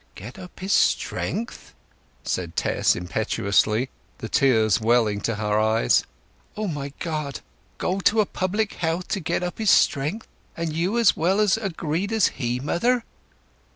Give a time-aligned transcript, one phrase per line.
[0.15, 1.75] "Get up his strength!"
[2.23, 6.05] said Tess impetuously, the tears welling to her eyes.
[6.57, 7.41] "O my God!
[7.77, 10.25] Go to a public house to get up his strength!
[10.57, 13.03] And you as well agreed as he, mother!"